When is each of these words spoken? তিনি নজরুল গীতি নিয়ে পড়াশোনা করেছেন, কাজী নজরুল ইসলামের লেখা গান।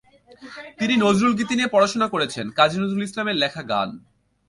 তিনি 0.79 0.93
নজরুল 0.97 1.33
গীতি 1.39 1.53
নিয়ে 1.55 1.73
পড়াশোনা 1.73 2.07
করেছেন, 2.13 2.45
কাজী 2.57 2.77
নজরুল 2.81 3.03
ইসলামের 3.07 3.39
লেখা 3.43 3.61
গান। 3.71 3.89